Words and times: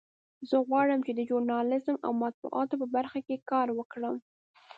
زه 0.49 0.57
غواړم 0.67 0.99
چې 1.07 1.11
د 1.13 1.19
ژورنالیزم 1.29 1.95
او 2.05 2.11
مطبوعاتو 2.23 2.75
په 2.81 2.87
برخه 2.95 3.19
کې 3.27 3.43
کار 3.51 3.67
وکړم 3.73 4.15